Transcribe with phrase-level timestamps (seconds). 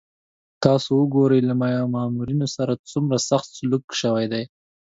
[0.63, 1.53] تاسو وګورئ له
[1.93, 4.43] مامورینو سره څومره سخت سلوک شوی دی.